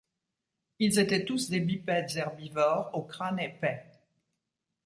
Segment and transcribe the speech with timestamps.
[0.79, 3.85] Ils étaient tous des bipèdes herbivores au crâne épais.